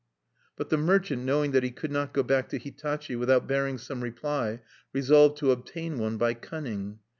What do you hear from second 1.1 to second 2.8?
knowing that he could not go back to